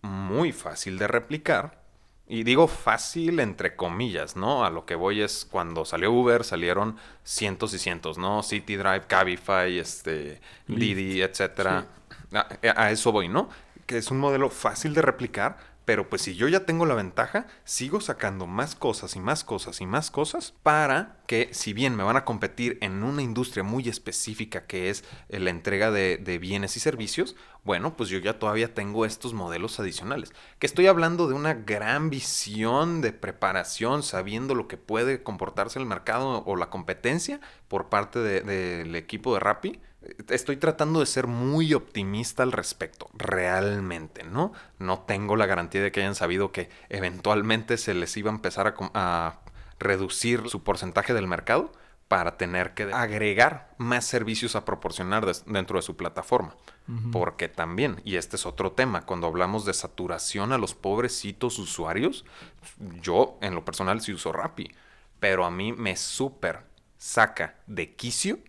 muy 0.03 0.53
fácil 0.53 0.99
de 0.99 1.09
replicar, 1.09 1.82
y 2.33 2.45
digo 2.45 2.67
fácil 2.67 3.41
entre 3.41 3.77
comillas, 3.77 4.37
¿no? 4.37 4.65
A 4.65 4.71
lo 4.71 4.87
que 4.87 4.95
voy 4.95 5.21
es 5.21 5.47
cuando 5.51 5.85
salió 5.85 6.11
Uber 6.11 6.45
salieron 6.45 6.97
cientos 7.25 7.75
y 7.75 7.79
cientos, 7.79 8.17
¿no? 8.17 8.43
City 8.43 8.77
Drive, 8.77 9.03
Cabify, 9.07 9.79
este, 9.79 10.41
Didi, 10.67 11.21
etcétera. 11.21 11.85
Sí. 12.31 12.39
A, 12.39 12.85
a 12.85 12.91
eso 12.91 13.13
voy, 13.13 13.29
¿no? 13.29 13.51
Que 13.85 13.99
es 13.99 14.11
un 14.11 14.19
modelo 14.19 14.49
fácil 14.49 14.95
de 14.95 15.03
replicar, 15.03 15.59
pero 15.85 16.09
pues 16.09 16.23
si 16.23 16.35
yo 16.35 16.49
ya 16.49 16.65
tengo 16.65 16.87
la 16.87 16.95
ventaja, 16.95 17.47
sigo 17.65 18.01
sacando 18.01 18.47
más 18.47 18.75
cosas 18.75 19.17
y 19.17 19.21
más 19.21 19.45
cosas 19.45 19.81
y 19.81 19.87
más 19.87 20.11
cosas 20.11 20.55
para 20.63 21.17
que 21.27 21.49
si 21.53 21.73
bien 21.73 21.97
me 21.97 22.05
van 22.05 22.17
a 22.17 22.25
competir 22.25 22.79
en 22.83 23.03
una 23.03 23.23
industria 23.23 23.63
muy 23.63 23.89
específica 23.89 24.67
que 24.67 24.91
es 24.91 25.05
la 25.29 25.51
entrega 25.51 25.91
de, 25.91 26.39
bienes 26.41 26.77
y 26.77 26.81
servicios, 26.81 27.37
bueno, 27.65 27.97
pues 27.97 28.09
yo 28.09 28.19
ya 28.19 28.39
todavía 28.39 28.75
tengo 28.75 29.05
estos 29.07 29.35
modelos 29.35 29.79
adicionales. 29.79 30.33
Que 30.59 30.67
estoy 30.67 30.87
hablando 30.87 31.29
de 31.29 31.35
una 31.35 31.55
gran 31.55 32.11
visión 32.11 33.01
de 33.01 33.13
preparación, 33.13 34.03
sabiendo 34.03 34.55
lo 34.55 34.69
que 34.69 34.77
puede 34.77 35.23
comportarse 35.23 35.79
el 35.79 35.87
mercado 35.87 36.43
o 36.45 36.57
la 36.57 36.71
competencia 36.71 37.41
por 37.69 37.89
parte 37.89 38.19
del 38.19 38.47
de, 38.47 38.85
de 38.85 38.99
equipo 38.99 39.35
de 39.35 39.41
Rappi 39.41 39.81
estoy 40.29 40.57
tratando 40.57 41.01
de 41.01 41.07
ser 41.07 41.27
muy 41.27 41.75
optimista 41.75 42.43
al 42.43 42.53
respecto, 42.53 43.09
realmente, 43.15 44.25
¿no? 44.25 44.53
No 44.79 45.01
tengo 45.01 45.37
la 45.37 45.47
garantía 45.47 45.83
de 45.83 45.93
que 45.93 46.01
hayan 46.01 46.15
sabido 46.15 46.53
que 46.53 46.69
eventualmente 46.89 47.77
se 47.79 47.95
les 47.95 48.17
iba 48.17 48.31
a 48.31 48.35
empezar 48.35 48.67
a, 48.67 48.75
a 48.95 49.41
reducir 49.79 50.49
su 50.49 50.63
porcentaje 50.63 51.15
del 51.15 51.27
mercado 51.27 51.73
para 52.09 52.37
tener 52.37 52.75
que 52.75 52.93
agregar 52.93 53.75
más 53.79 54.05
servicios 54.05 54.55
a 54.55 54.67
proporcionar 54.67 55.25
de, 55.25 55.35
dentro 55.47 55.79
de 55.79 55.83
su 55.83 55.97
plataforma. 55.97 56.55
Uh 56.87 56.93
-huh. 56.93 57.11
Porque 57.11 57.49
también, 57.49 58.03
y 58.05 58.17
este 58.17 58.37
es 58.37 58.45
otro 58.45 58.73
tema, 58.73 59.07
cuando 59.07 59.27
hablamos 59.27 59.65
de 59.65 59.73
saturación 59.73 60.53
a 60.53 60.59
los 60.59 60.75
pobrecitos 60.75 61.59
usuarios, 61.59 62.27
yo 63.01 63.39
en 63.41 63.55
lo 63.55 63.65
personal 63.65 64.03
sí 64.03 64.13
uso 64.13 64.31
Rappi, 64.31 64.71
pero 65.21 65.47
a 65.47 65.51
mí 65.51 65.73
me 65.73 65.97
súper 65.97 66.65
saca 66.99 67.55
de 67.67 67.95
quicio 67.95 68.41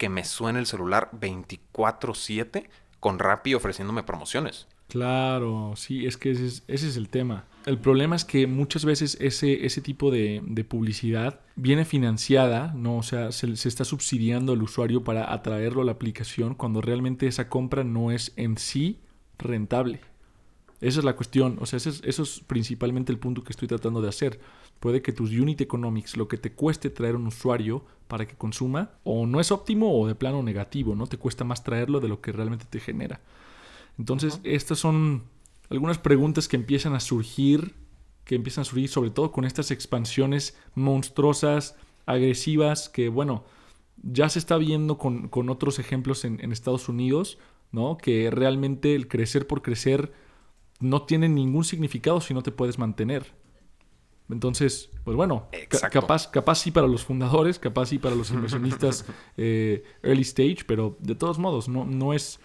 que 0.00 0.08
me 0.08 0.24
suene 0.24 0.58
el 0.58 0.64
celular 0.64 1.10
24/7 1.12 2.70
con 3.00 3.18
Rappi 3.18 3.52
ofreciéndome 3.52 4.02
promociones. 4.02 4.66
Claro, 4.88 5.74
sí, 5.76 6.06
es 6.06 6.16
que 6.16 6.30
ese 6.30 6.46
es, 6.46 6.64
ese 6.68 6.88
es, 6.88 6.96
el 6.96 7.10
tema. 7.10 7.44
El 7.66 7.78
problema 7.78 8.16
es 8.16 8.24
que 8.24 8.46
muchas 8.46 8.86
veces 8.86 9.18
ese, 9.20 9.66
ese 9.66 9.82
tipo 9.82 10.10
de, 10.10 10.42
publicidad 10.66 11.40
viene 11.54 11.84
financiada, 11.84 12.72
¿no? 12.74 12.96
O 12.96 13.02
sea, 13.02 13.30
se, 13.30 13.54
se, 13.56 13.68
está 13.68 13.84
subsidiando 13.84 14.54
al 14.54 14.62
usuario 14.62 15.04
para 15.04 15.32
atraerlo 15.32 15.82
a 15.82 15.84
la 15.84 15.92
aplicación 15.92 16.54
cuando 16.54 16.80
realmente 16.80 17.26
esa 17.26 17.50
compra 17.50 17.84
no 17.84 18.10
es 18.10 18.32
en 18.36 18.56
sí 18.56 19.00
rentable. 19.38 20.00
Esa 20.80 21.00
es 21.00 21.04
la 21.04 21.14
cuestión, 21.14 21.58
o 21.60 21.66
sea, 21.66 21.76
ese 21.76 21.90
es, 21.90 22.02
eso 22.04 22.22
es 22.22 22.40
principalmente 22.40 23.12
el 23.12 23.18
punto 23.18 23.44
que 23.44 23.52
estoy 23.52 23.68
tratando 23.68 24.00
de 24.00 24.08
hacer. 24.08 24.40
Puede 24.80 25.02
que 25.02 25.12
tus 25.12 25.30
unit 25.30 25.60
economics, 25.60 26.16
lo 26.16 26.26
que 26.26 26.38
te 26.38 26.52
cueste 26.52 26.88
traer 26.88 27.16
un 27.16 27.26
usuario 27.26 27.84
para 28.08 28.26
que 28.26 28.34
consuma, 28.34 28.92
o 29.04 29.26
no 29.26 29.40
es 29.40 29.52
óptimo 29.52 29.98
o 30.00 30.06
de 30.06 30.14
plano 30.14 30.42
negativo, 30.42 30.94
¿no? 30.94 31.06
Te 31.06 31.18
cuesta 31.18 31.44
más 31.44 31.62
traerlo 31.62 32.00
de 32.00 32.08
lo 32.08 32.22
que 32.22 32.32
realmente 32.32 32.64
te 32.68 32.80
genera. 32.80 33.20
Entonces, 33.98 34.36
uh 34.36 34.38
-huh. 34.38 34.54
estas 34.54 34.78
son 34.78 35.24
algunas 35.68 35.98
preguntas 35.98 36.48
que 36.48 36.56
empiezan 36.56 36.94
a 36.94 37.00
surgir, 37.00 37.74
que 38.24 38.34
empiezan 38.34 38.62
a 38.62 38.64
surgir 38.64 38.88
sobre 38.88 39.10
todo 39.10 39.32
con 39.32 39.44
estas 39.44 39.70
expansiones 39.70 40.56
monstruosas 40.74 41.76
agresivas 42.06 42.88
que, 42.88 43.10
bueno, 43.10 43.44
ya 44.02 44.30
se 44.30 44.38
está 44.38 44.56
viendo 44.56 44.96
con, 44.96 45.28
otros 45.50 45.78
ejemplos 45.78 46.24
en, 46.24 46.42
en, 46.42 46.52
Estados 46.52 46.88
Unidos, 46.88 47.38
¿no? 47.70 47.98
Que 47.98 48.30
realmente 48.30 48.94
el 48.94 49.08
crecer 49.08 49.46
por 49.46 49.60
crecer 49.60 50.12
no 50.80 51.02
tiene 51.02 51.28
ningún 51.28 51.64
significado 51.64 52.20
si 52.20 52.34
no 52.34 52.42
te 52.42 52.50
puedes 52.50 52.78
mantener. 52.78 53.32
Entonces, 54.30 54.90
pues 55.04 55.16
bueno, 55.16 55.48
capaz, 55.92 56.30
capaz 56.30 56.56
sí 56.56 56.70
para 56.70 56.86
los 56.86 57.04
fundadores, 57.04 57.58
capaz 57.58 57.86
sí 57.86 57.98
para 57.98 58.14
los 58.14 58.30
inversionistas 58.32 59.04
eh, 59.36 59.84
early 60.02 60.22
stage, 60.22 60.64
pero 60.66 60.96
de 61.00 61.14
todos 61.14 61.38
modos, 61.38 61.68
no, 61.68 61.84
no 61.84 62.14
es, 62.14 62.38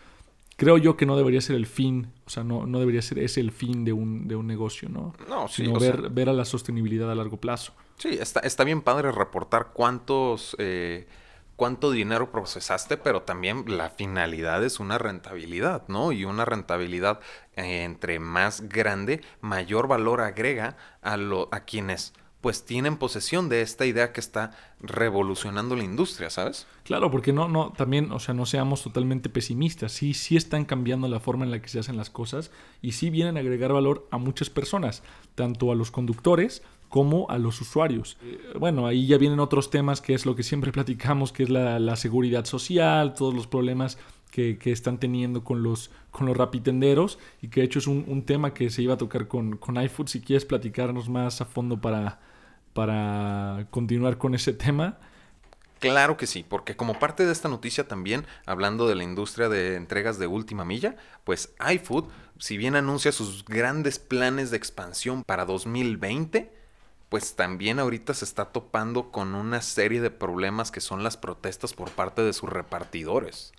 creo 0.57 0.77
yo 0.77 0.97
que 0.97 1.05
no 1.05 1.15
debería 1.15 1.41
ser 1.41 1.55
el 1.55 1.67
fin, 1.67 2.11
o 2.25 2.29
sea, 2.29 2.43
no, 2.43 2.65
no 2.65 2.79
debería 2.79 3.01
ser 3.01 3.19
ese 3.19 3.39
el 3.39 3.51
fin 3.51 3.85
de 3.85 3.93
un, 3.93 4.27
de 4.27 4.35
un 4.35 4.47
negocio, 4.47 4.89
¿no? 4.89 5.13
No, 5.29 5.47
sí. 5.47 5.63
Sino 5.65 5.79
ver, 5.79 6.09
ver 6.09 6.29
a 6.29 6.33
la 6.33 6.45
sostenibilidad 6.45 7.11
a 7.11 7.15
largo 7.15 7.37
plazo. 7.37 7.73
Sí, 7.97 8.09
está, 8.19 8.39
está 8.41 8.63
bien 8.63 8.81
padre 8.81 9.11
reportar 9.11 9.71
cuántos... 9.73 10.55
Eh, 10.59 11.07
cuánto 11.55 11.91
dinero 11.91 12.31
procesaste, 12.31 12.97
pero 12.97 13.21
también 13.23 13.65
la 13.67 13.89
finalidad 13.89 14.63
es 14.63 14.79
una 14.79 14.97
rentabilidad, 14.97 15.87
¿no? 15.87 16.11
Y 16.11 16.25
una 16.25 16.45
rentabilidad 16.45 17.19
eh, 17.55 17.83
entre 17.83 18.19
más 18.19 18.67
grande, 18.69 19.21
mayor 19.41 19.87
valor 19.87 20.21
agrega 20.21 20.77
a, 21.01 21.17
lo, 21.17 21.49
a 21.51 21.61
quienes 21.61 22.13
pues 22.45 22.63
tienen 22.63 22.97
posesión 22.97 23.49
de 23.49 23.63
esta 23.63 23.87
idea 23.87 24.13
que 24.13 24.19
está 24.19 24.51
revolucionando 24.79 25.75
la 25.75 25.83
industria, 25.83 26.29
¿sabes? 26.29 26.67
Claro, 26.83 27.09
porque 27.09 27.33
no, 27.33 27.47
no, 27.47 27.73
también, 27.75 28.11
o 28.11 28.19
sea, 28.19 28.35
no 28.35 28.45
seamos 28.45 28.83
totalmente 28.83 29.29
pesimistas. 29.29 29.93
Sí, 29.93 30.13
sí 30.13 30.37
están 30.37 30.63
cambiando 30.63 31.07
la 31.07 31.19
forma 31.19 31.43
en 31.43 31.49
la 31.49 31.59
que 31.59 31.69
se 31.69 31.79
hacen 31.79 31.97
las 31.97 32.11
cosas 32.11 32.51
y 32.83 32.91
sí 32.91 33.09
vienen 33.09 33.37
a 33.37 33.39
agregar 33.39 33.73
valor 33.73 34.07
a 34.11 34.19
muchas 34.19 34.51
personas, 34.51 35.01
tanto 35.33 35.71
a 35.71 35.75
los 35.75 35.89
conductores 35.89 36.61
como 36.89 37.29
a 37.29 37.37
los 37.37 37.61
usuarios. 37.61 38.17
Eh, 38.23 38.39
bueno, 38.59 38.87
ahí 38.87 39.07
ya 39.07 39.17
vienen 39.17 39.39
otros 39.39 39.69
temas 39.69 40.01
que 40.01 40.13
es 40.13 40.25
lo 40.25 40.35
que 40.35 40.43
siempre 40.43 40.71
platicamos, 40.73 41.31
que 41.31 41.43
es 41.43 41.49
la, 41.49 41.95
seguridad 41.95 42.45
social, 42.45 43.13
todos 43.13 43.33
los 43.33 43.47
problemas 43.47 43.97
que, 44.31 44.57
están 44.65 44.99
teniendo 44.99 45.43
con 45.43 45.63
los, 45.63 45.91
con 46.11 46.25
los 46.25 46.35
rapitenderos 46.35 47.19
y 47.41 47.47
que 47.47 47.61
de 47.61 47.67
hecho 47.67 47.79
es 47.79 47.87
un, 47.87 48.23
tema 48.23 48.53
que 48.53 48.69
se 48.69 48.81
iba 48.81 48.95
a 48.95 48.97
tocar 48.97 49.27
con, 49.27 49.57
con 49.57 49.81
iFood. 49.81 50.07
Si 50.07 50.21
quieres 50.21 50.45
platicarnos 50.45 51.09
más 51.09 51.41
a 51.41 51.45
fondo 51.45 51.79
para, 51.79 52.19
para 52.73 53.67
continuar 53.71 54.17
con 54.17 54.35
ese 54.35 54.51
tema. 54.51 54.97
Claro 55.79 56.17
que 56.17 56.27
sí, 56.27 56.45
porque 56.47 56.75
como 56.75 56.99
parte 56.99 57.25
de 57.25 57.31
esta 57.31 57.47
noticia 57.47 57.87
también, 57.87 58.25
hablando 58.45 58.87
de 58.87 58.95
la 58.95 59.03
industria 59.03 59.49
de 59.49 59.75
entregas 59.75 60.17
de 60.17 60.27
última 60.27 60.65
milla, 60.65 60.95
pues 61.23 61.53
iFood, 61.73 62.05
si 62.39 62.57
bien 62.57 62.75
anuncia 62.75 63.11
sus 63.11 63.45
grandes 63.45 63.99
planes 63.99 64.51
de 64.51 64.57
expansión 64.57 65.23
para 65.23 65.45
2020, 65.45 66.51
pues 67.09 67.35
también 67.35 67.79
ahorita 67.79 68.13
se 68.13 68.25
está 68.25 68.45
topando 68.45 69.11
con 69.11 69.35
una 69.35 69.61
serie 69.61 70.01
de 70.01 70.11
problemas 70.11 70.71
que 70.71 70.81
son 70.81 71.03
las 71.03 71.17
protestas 71.17 71.73
por 71.73 71.91
parte 71.91 72.23
de 72.23 72.33
sus 72.33 72.49
repartidores. 72.49 73.53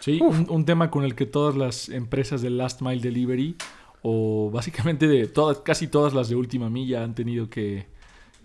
Sí, 0.00 0.20
un, 0.20 0.64
tema 0.64 0.90
con 0.90 1.02
el 1.02 1.16
que 1.16 1.26
todas 1.26 1.56
las 1.56 1.88
empresas 1.88 2.40
de 2.40 2.50
Last 2.50 2.80
Mile 2.80 3.00
Delivery, 3.00 3.56
o 4.02 4.50
básicamente 4.52 5.08
de 5.08 5.26
todas, 5.26 5.58
casi 5.58 5.88
todas 5.88 6.14
las 6.14 6.28
de 6.28 6.36
última 6.36 6.70
milla 6.70 7.02
han 7.02 7.14
tenido 7.14 7.50
que, 7.50 7.88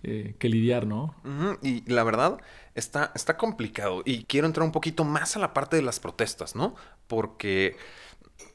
eh, 0.02 0.36
lidiar, 0.42 0.88
¿no? 0.88 1.14
Y 1.62 1.88
la 1.92 2.04
verdad, 2.04 2.40
está, 2.74 3.12
está 3.14 3.38
complicado. 3.38 4.02
Y 4.06 4.24
quiero 4.24 4.48
entrar 4.48 4.66
un 4.66 4.72
poquito 4.72 5.04
más 5.04 5.36
a 5.36 5.40
la 5.40 5.54
parte 5.54 5.76
de 5.76 5.84
las 5.84 6.00
protestas, 6.00 6.56
¿no? 6.56 6.74
Porque, 7.08 7.76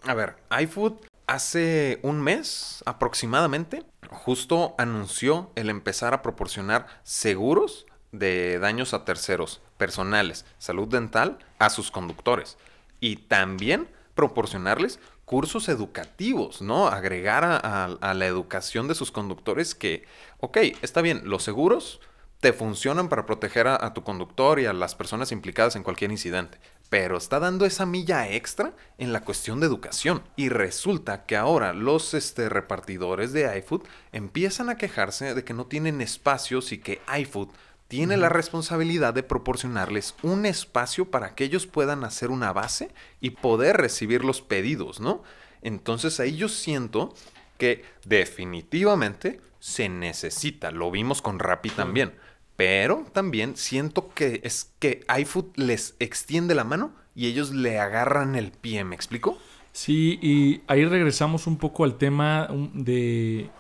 a 0.02 0.14
ver, 0.14 0.37
iFood 0.61 0.95
hace 1.26 1.99
un 2.02 2.21
mes 2.21 2.83
aproximadamente 2.87 3.85
justo 4.11 4.75
anunció 4.78 5.50
el 5.56 5.71
empezar 5.71 6.14
a 6.14 6.23
proporcionar 6.23 6.87
seguros 7.02 7.87
de 8.12 8.59
daños 8.59 8.95
a 8.95 9.04
terceros, 9.04 9.61
personales, 9.76 10.45
salud 10.59 10.88
dental 10.88 11.38
a 11.59 11.71
sus 11.71 11.90
conductores 11.90 12.56
y 13.00 13.16
también 13.16 13.88
proporcionarles 14.14 15.00
cursos 15.25 15.68
educativos, 15.68 16.62
¿no? 16.62 16.87
Agregar 16.87 17.45
a, 17.45 18.14
la 18.14 18.26
educación 18.26 18.88
de 18.88 18.95
sus 18.95 19.11
conductores 19.11 19.75
que, 19.75 20.04
ok, 20.40 20.59
está 20.83 21.02
bien, 21.02 21.23
los 21.25 21.42
seguros 21.42 22.00
te 22.40 22.52
funcionan 22.52 23.09
para 23.09 23.26
proteger 23.26 23.66
a, 23.66 23.92
tu 23.92 24.04
conductor 24.04 24.61
y 24.61 24.66
a 24.66 24.73
las 24.73 24.95
personas 24.95 25.33
implicadas 25.33 25.75
en 25.75 25.83
cualquier 25.83 26.12
incidente, 26.12 26.59
pero 26.88 27.16
está 27.16 27.40
dando 27.40 27.66
esa 27.66 27.87
milla 27.87 28.31
extra 28.31 28.75
en 28.99 29.12
la 29.12 29.23
cuestión 29.23 29.61
de 29.61 29.66
educación. 29.66 30.23
Y 30.37 30.49
resulta 30.49 31.26
que 31.26 31.37
ahora 31.37 31.73
los 31.73 32.14
este, 32.14 32.49
repartidores 32.49 33.33
de 33.33 33.59
iFood 33.59 33.83
empiezan 34.12 34.69
a 34.69 34.76
quejarse 34.76 35.35
de 35.35 35.45
que 35.45 35.55
no 35.55 35.66
tienen 35.66 36.00
espacios 36.00 36.73
y 36.73 36.78
que 36.78 37.00
iFood 37.19 37.49
tiene 37.88 38.16
la 38.16 38.28
responsabilidad 38.28 39.14
de 39.14 39.23
proporcionarles 39.23 40.14
un 40.23 40.47
espacio 40.47 41.11
para 41.11 41.35
que 41.35 41.45
ellos 41.45 41.66
puedan 41.66 42.05
hacer 42.05 42.31
una 42.31 42.52
base 42.52 42.93
y 43.21 43.31
poder 43.31 43.76
recibir 43.76 44.25
los 44.25 44.40
pedidos, 44.40 45.00
¿no? 45.00 45.23
Entonces 45.62 46.19
ahí 46.19 46.37
yo 46.37 46.49
siento 46.49 47.14
que 47.59 47.85
definitivamente 48.05 49.40
se 49.61 49.88
necesita, 49.88 50.71
lo 50.71 50.90
vimos 50.90 51.23
con 51.23 51.38
Rappi 51.38 51.71
también 51.71 52.12
pero 52.56 53.04
también 53.12 53.56
siento 53.56 54.08
que 54.14 54.40
es 54.42 54.72
que 54.78 55.04
iFood 55.18 55.56
les 55.56 55.94
extiende 55.98 56.54
la 56.54 56.64
mano 56.64 56.92
y 57.14 57.26
ellos 57.26 57.50
le 57.50 57.78
agarran 57.78 58.34
el 58.34 58.50
pie, 58.50 58.84
¿me 58.84 58.94
explico? 58.94 59.38
Sí, 59.72 60.18
y 60.22 60.62
ahí 60.66 60.84
regresamos 60.86 61.46
un 61.46 61.58
poco 61.58 61.84
al 61.84 61.98
tema 61.98 62.48
de, 62.72 63.50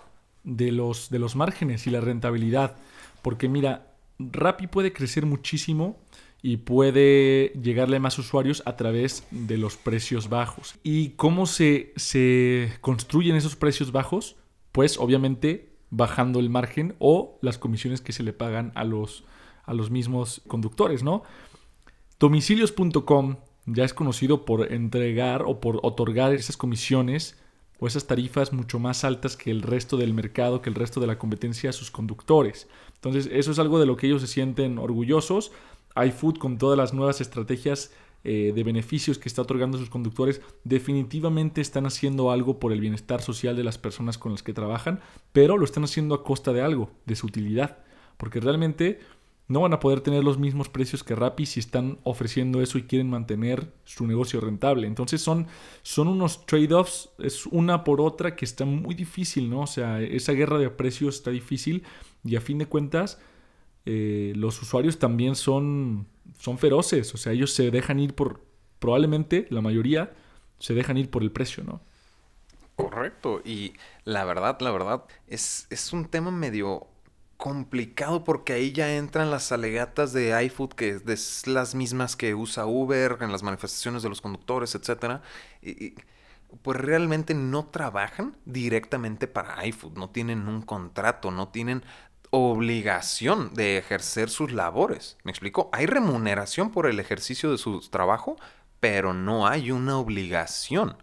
de, 0.44 0.72
los, 0.72 1.10
de 1.10 1.18
los 1.18 1.36
márgenes 1.36 1.86
y 1.86 1.90
la 1.90 2.00
rentabilidad. 2.00 2.76
Porque 3.20 3.48
mira, 3.48 3.92
Rappi 4.18 4.66
puede 4.66 4.94
crecer 4.94 5.26
muchísimo 5.26 5.98
y 6.40 6.58
puede 6.58 7.52
llegarle 7.60 7.98
a 7.98 8.00
más 8.00 8.18
usuarios 8.18 8.62
a 8.64 8.76
través 8.76 9.26
de 9.30 9.58
los 9.58 9.76
precios 9.76 10.28
bajos. 10.28 10.76
¿Y 10.82 11.10
cómo 11.10 11.44
se, 11.44 11.92
se 11.96 12.72
construyen 12.80 13.36
esos 13.36 13.56
precios 13.56 13.92
bajos? 13.92 14.36
Pues 14.72 14.98
obviamente 14.98 15.75
bajando 15.90 16.40
el 16.40 16.50
margen 16.50 16.94
o 16.98 17.38
las 17.42 17.58
comisiones 17.58 18.00
que 18.00 18.12
se 18.12 18.22
le 18.22 18.32
pagan 18.32 18.72
a 18.74 18.84
los, 18.84 19.24
a 19.64 19.74
los 19.74 19.90
mismos 19.90 20.42
conductores, 20.46 21.02
¿no? 21.02 21.22
Domicilios.com 22.18 23.36
ya 23.66 23.84
es 23.84 23.92
conocido 23.92 24.44
por 24.44 24.72
entregar 24.72 25.42
o 25.42 25.60
por 25.60 25.80
otorgar 25.82 26.32
esas 26.32 26.56
comisiones 26.56 27.36
o 27.78 27.86
esas 27.86 28.06
tarifas 28.06 28.52
mucho 28.52 28.78
más 28.78 29.04
altas 29.04 29.36
que 29.36 29.50
el 29.50 29.62
resto 29.62 29.96
del 29.96 30.14
mercado, 30.14 30.62
que 30.62 30.70
el 30.70 30.74
resto 30.74 31.00
de 31.00 31.06
la 31.06 31.18
competencia 31.18 31.70
a 31.70 31.72
sus 31.72 31.90
conductores. 31.90 32.68
Entonces, 32.94 33.28
eso 33.30 33.52
es 33.52 33.58
algo 33.58 33.78
de 33.78 33.86
lo 33.86 33.96
que 33.96 34.06
ellos 34.06 34.22
se 34.22 34.28
sienten 34.28 34.78
orgullosos. 34.78 35.52
iFood 35.94 36.38
con 36.38 36.58
todas 36.58 36.78
las 36.78 36.94
nuevas 36.94 37.20
estrategias 37.20 37.92
eh, 38.28 38.50
de 38.52 38.64
beneficios 38.64 39.18
que 39.18 39.28
está 39.28 39.42
otorgando 39.42 39.76
a 39.76 39.80
sus 39.80 39.88
conductores, 39.88 40.42
definitivamente 40.64 41.60
están 41.60 41.86
haciendo 41.86 42.32
algo 42.32 42.58
por 42.58 42.72
el 42.72 42.80
bienestar 42.80 43.22
social 43.22 43.54
de 43.54 43.62
las 43.62 43.78
personas 43.78 44.18
con 44.18 44.32
las 44.32 44.42
que 44.42 44.52
trabajan, 44.52 44.98
pero 45.32 45.56
lo 45.56 45.64
están 45.64 45.84
haciendo 45.84 46.12
a 46.16 46.24
costa 46.24 46.52
de 46.52 46.60
algo, 46.60 46.90
de 47.04 47.14
su 47.14 47.28
utilidad, 47.28 47.78
porque 48.16 48.40
realmente 48.40 48.98
no 49.46 49.60
van 49.60 49.74
a 49.74 49.78
poder 49.78 50.00
tener 50.00 50.24
los 50.24 50.38
mismos 50.38 50.68
precios 50.68 51.04
que 51.04 51.14
Rappi 51.14 51.46
si 51.46 51.60
están 51.60 52.00
ofreciendo 52.02 52.60
eso 52.62 52.78
y 52.78 52.82
quieren 52.82 53.08
mantener 53.08 53.72
su 53.84 54.08
negocio 54.08 54.40
rentable. 54.40 54.88
Entonces 54.88 55.20
son, 55.20 55.46
son 55.82 56.08
unos 56.08 56.46
trade-offs, 56.46 57.10
es 57.20 57.46
una 57.46 57.84
por 57.84 58.00
otra 58.00 58.34
que 58.34 58.44
está 58.44 58.64
muy 58.64 58.96
difícil, 58.96 59.48
¿no? 59.48 59.60
O 59.60 59.66
sea, 59.68 60.02
esa 60.02 60.32
guerra 60.32 60.58
de 60.58 60.68
precios 60.70 61.14
está 61.14 61.30
difícil 61.30 61.84
y 62.24 62.34
a 62.34 62.40
fin 62.40 62.58
de 62.58 62.66
cuentas 62.66 63.20
eh, 63.84 64.32
los 64.34 64.60
usuarios 64.60 64.98
también 64.98 65.36
son 65.36 66.08
son 66.38 66.58
feroces, 66.58 67.14
o 67.14 67.16
sea, 67.16 67.32
ellos 67.32 67.52
se 67.52 67.70
dejan 67.70 68.00
ir 68.00 68.14
por, 68.14 68.42
probablemente 68.78 69.46
la 69.50 69.60
mayoría 69.60 70.12
se 70.58 70.74
dejan 70.74 70.96
ir 70.96 71.10
por 71.10 71.22
el 71.22 71.30
precio, 71.30 71.64
¿no? 71.64 71.80
Correcto, 72.76 73.40
y 73.44 73.72
la 74.04 74.24
verdad, 74.24 74.58
la 74.60 74.70
verdad, 74.70 75.04
es, 75.26 75.66
es 75.70 75.92
un 75.92 76.06
tema 76.06 76.30
medio 76.30 76.88
complicado 77.36 78.24
porque 78.24 78.54
ahí 78.54 78.72
ya 78.72 78.96
entran 78.96 79.30
las 79.30 79.52
alegatas 79.52 80.12
de 80.12 80.42
iFood, 80.44 80.70
que 80.70 81.00
es 81.06 81.46
las 81.46 81.74
mismas 81.74 82.16
que 82.16 82.34
usa 82.34 82.66
Uber 82.66 83.18
en 83.20 83.32
las 83.32 83.42
manifestaciones 83.42 84.02
de 84.02 84.08
los 84.08 84.20
conductores, 84.20 84.74
etc. 84.74 85.20
Y, 85.62 85.94
pues 86.62 86.78
realmente 86.78 87.34
no 87.34 87.66
trabajan 87.66 88.36
directamente 88.44 89.26
para 89.26 89.66
iFood, 89.66 89.98
no 89.98 90.10
tienen 90.10 90.48
un 90.48 90.62
contrato, 90.62 91.30
no 91.30 91.48
tienen 91.48 91.82
obligación 92.36 93.54
de 93.54 93.78
ejercer 93.78 94.30
sus 94.30 94.52
labores. 94.52 95.16
¿Me 95.24 95.30
explico? 95.30 95.68
Hay 95.72 95.86
remuneración 95.86 96.70
por 96.70 96.86
el 96.86 97.00
ejercicio 97.00 97.50
de 97.50 97.58
su 97.58 97.80
trabajo, 97.90 98.36
pero 98.80 99.12
no 99.14 99.46
hay 99.46 99.70
una 99.70 99.98
obligación. 99.98 100.96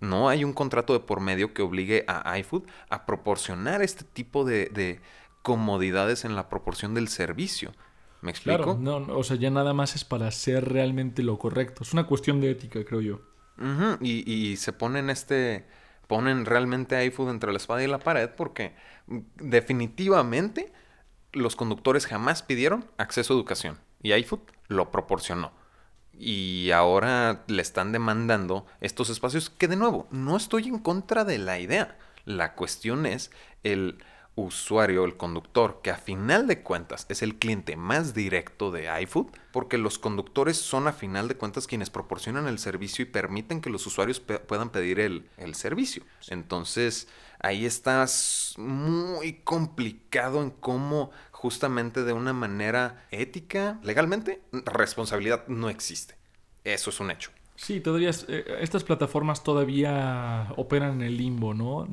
No 0.00 0.28
hay 0.28 0.44
un 0.44 0.52
contrato 0.52 0.92
de 0.94 1.00
por 1.00 1.20
medio 1.20 1.52
que 1.52 1.62
obligue 1.62 2.04
a 2.08 2.38
iFood 2.38 2.62
a 2.88 3.04
proporcionar 3.04 3.82
este 3.82 4.04
tipo 4.04 4.44
de, 4.44 5.00
comodidades 5.42 6.24
en 6.24 6.36
la 6.36 6.48
proporción 6.48 6.94
del 6.94 7.08
servicio. 7.08 7.72
¿Me 8.20 8.30
explico? 8.30 8.76
no, 8.78 8.96
o 8.96 9.24
sea, 9.24 9.36
ya 9.36 9.50
nada 9.50 9.72
más 9.72 9.94
es 9.96 10.04
para 10.04 10.28
hacer 10.28 10.68
realmente 10.68 11.22
lo 11.22 11.38
correcto. 11.38 11.82
Es 11.82 11.92
una 11.94 12.06
cuestión 12.06 12.40
de 12.40 12.50
ética, 12.50 12.84
creo 12.84 13.00
yo. 13.00 13.20
y, 14.00 14.30
y 14.30 14.56
se 14.56 14.72
ponen 14.72 15.10
este 15.10 15.66
ponen 16.10 16.44
realmente 16.44 16.96
a 16.96 17.04
iFood 17.04 17.30
entre 17.30 17.52
la 17.52 17.58
espada 17.58 17.84
y 17.84 17.86
la 17.86 18.00
pared 18.00 18.30
porque 18.30 18.74
definitivamente 19.36 20.72
los 21.30 21.54
conductores 21.54 22.04
jamás 22.04 22.42
pidieron 22.42 22.84
acceso 22.98 23.32
a 23.32 23.36
educación 23.36 23.78
y 24.02 24.12
iFood 24.14 24.40
lo 24.66 24.90
proporcionó. 24.90 25.52
Y 26.12 26.72
ahora 26.72 27.44
le 27.46 27.62
están 27.62 27.92
demandando 27.92 28.66
estos 28.80 29.08
espacios 29.08 29.50
que 29.50 29.68
de 29.68 29.76
nuevo, 29.76 30.08
no 30.10 30.36
estoy 30.36 30.66
en 30.66 30.80
contra 30.80 31.24
de 31.24 31.38
la 31.38 31.60
idea. 31.60 31.96
La 32.24 32.54
cuestión 32.56 33.06
es 33.06 33.30
el 33.62 34.02
usuario, 34.34 35.04
el 35.04 35.16
conductor, 35.16 35.80
que 35.82 35.90
a 35.90 35.96
final 35.96 36.46
de 36.46 36.62
cuentas 36.62 37.06
es 37.08 37.22
el 37.22 37.36
cliente 37.36 37.76
más 37.76 38.14
directo 38.14 38.70
de 38.70 38.88
iFood, 39.02 39.26
porque 39.52 39.78
los 39.78 39.98
conductores 39.98 40.56
son 40.56 40.88
a 40.88 40.92
final 40.92 41.28
de 41.28 41.36
cuentas 41.36 41.66
quienes 41.66 41.90
proporcionan 41.90 42.46
el 42.46 42.58
servicio 42.58 43.02
y 43.02 43.06
permiten 43.06 43.60
que 43.60 43.70
los 43.70 43.86
usuarios 43.86 44.20
puedan 44.20 44.70
pedir 44.70 45.00
el, 45.00 45.28
el 45.36 45.54
servicio. 45.54 46.04
Entonces, 46.28 47.08
ahí 47.40 47.66
estás 47.66 48.54
muy 48.56 49.34
complicado 49.44 50.42
en 50.42 50.50
cómo 50.50 51.10
justamente 51.30 52.04
de 52.04 52.12
una 52.12 52.32
manera 52.32 53.06
ética, 53.10 53.80
legalmente, 53.82 54.42
responsabilidad 54.52 55.46
no 55.48 55.70
existe. 55.70 56.14
Eso 56.64 56.90
es 56.90 57.00
un 57.00 57.10
hecho. 57.10 57.30
Sí, 57.60 57.80
todavía 57.80 58.10
eh, 58.28 58.56
estas 58.60 58.84
plataformas 58.84 59.44
todavía 59.44 60.48
operan 60.56 60.94
en 60.94 61.02
el 61.02 61.18
limbo, 61.18 61.52
¿no? 61.52 61.86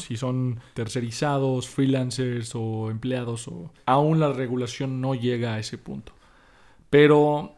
Si 0.00 0.16
son 0.16 0.58
tercerizados, 0.74 1.68
freelancers 1.68 2.56
o 2.56 2.90
empleados, 2.90 3.46
o 3.46 3.70
aún 3.86 4.18
la 4.18 4.32
regulación 4.32 5.00
no 5.00 5.14
llega 5.14 5.54
a 5.54 5.60
ese 5.60 5.78
punto. 5.78 6.12
Pero 6.90 7.54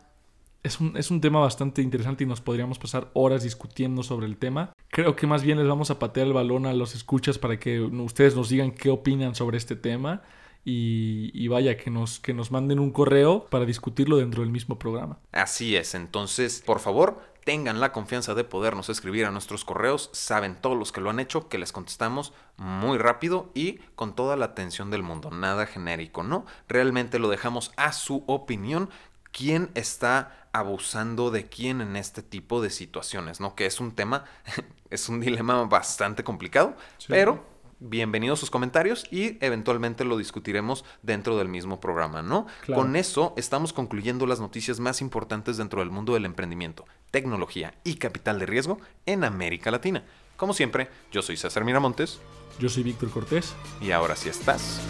es 0.63 0.79
un, 0.79 0.95
es 0.99 1.11
un 1.11 1.23
tema 1.23 1.41
bastante 1.41 1.81
interesante 1.81 2.25
y 2.25 2.27
nos 2.27 2.43
podríamos 2.43 2.79
pasar 2.79 3.11
horas 3.15 3.45
discutiendo 3.45 4.03
sobre 4.03 4.27
el 4.27 4.37
tema. 4.37 4.75
Creo 4.89 5.17
que 5.17 5.27
más 5.27 5.43
bien 5.43 5.57
les 5.57 5.67
vamos 5.67 5.91
a 5.91 5.99
patear 5.99 6.27
el 6.27 6.35
balón 6.35 6.67
a 6.67 6.75
los 6.75 6.95
escuchas 6.95 7.39
para 7.39 7.59
que 7.59 7.81
ustedes 7.81 8.37
nos 8.37 8.51
digan 8.51 8.73
qué 8.73 8.91
opinan 8.91 9.35
sobre 9.35 9.57
este 9.57 9.75
tema. 9.75 10.21
Y, 10.67 11.47
vaya, 11.49 11.77
que 11.77 11.91
nos, 11.91 12.21
que 12.21 12.33
nos 12.33 12.51
manden 12.51 12.79
un 12.79 12.91
correo 12.91 13.47
para 13.51 13.67
discutirlo 13.67 14.17
dentro 14.17 14.43
del 14.43 14.51
mismo 14.51 14.79
programa. 14.79 15.19
Así 15.31 15.77
es, 15.77 15.95
entonces, 15.95 16.63
por 16.65 16.81
favor, 16.81 17.21
tengan 17.45 17.81
la 17.81 17.93
confianza 17.93 18.35
de 18.35 18.45
podernos 18.45 18.89
escribir 18.89 19.27
a 19.27 19.31
nuestros 19.31 19.65
correos. 19.65 20.11
Saben 20.13 20.57
todos 20.57 20.77
los 20.77 20.93
que 20.93 21.01
lo 21.01 21.11
han 21.11 21.21
hecho 21.21 21.49
que 21.49 21.59
les 21.59 21.73
contestamos 21.73 22.33
muy 22.57 22.99
rápido 22.99 23.51
y 23.55 23.79
con 23.95 24.15
toda 24.15 24.37
la 24.37 24.47
atención 24.47 24.91
del 24.91 25.03
mundo. 25.03 25.31
Nada 25.31 25.67
genérico, 25.67 26.23
¿no? 26.23 26.47
Realmente 26.69 27.19
lo 27.19 27.29
dejamos 27.29 27.73
a 27.77 27.93
su 27.93 28.25
opinión. 28.27 28.91
¿Quién 29.31 29.71
está 29.75 30.49
abusando 30.53 31.31
de 31.31 31.47
quién 31.49 31.81
en 31.81 31.97
este 31.97 32.23
tipo 32.23 32.63
de 32.63 32.71
situaciones? 32.71 33.41
¿No? 33.41 33.55
Que 33.55 33.67
es 33.67 33.81
un 33.81 33.93
tema, 33.93 34.25
es 34.91 35.09
un 35.09 35.21
dilema 35.21 35.65
bastante 35.65 36.25
complicado, 36.25 36.77
pero 37.09 37.54
bienvenidos 37.81 38.41
sus 38.41 38.51
comentarios 38.51 39.07
y 39.11 39.39
eventualmente 39.45 40.05
lo 40.05 40.17
discutiremos 40.17 40.85
dentro 41.03 41.37
del 41.37 41.49
mismo 41.49 41.81
programa, 41.81 42.23
¿no? 42.23 42.47
Con 42.73 42.97
eso 42.97 43.35
estamos 43.37 43.73
concluyendo 43.73 44.27
las 44.27 44.41
noticias 44.41 44.81
más 44.81 45.01
importantes 45.01 45.57
dentro 45.57 45.81
del 45.81 45.91
mundo 45.91 46.15
del 46.15 46.25
emprendimiento, 46.25 46.85
tecnología 47.11 47.75
y 47.85 47.97
capital 47.97 48.39
de 48.39 48.47
riesgo 48.47 48.79
en 49.07 49.25
América 49.25 49.71
Latina. 49.71 50.05
Como 50.37 50.53
siempre, 50.53 50.89
yo 51.13 51.23
soy 51.23 51.37
César 51.37 51.65
Miramontes. 51.65 52.21
Yo 52.59 52.69
soy 52.69 52.83
Víctor 52.83 53.11
Cortés. 53.11 53.55
Y 53.81 53.91
ahora 53.91 54.17
sí 54.17 54.29
estás 54.29 54.81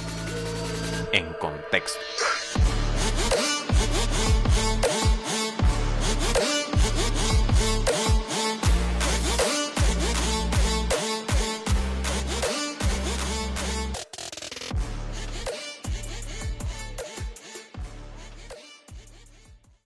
en 1.13 1.33
contexto. 1.35 2.01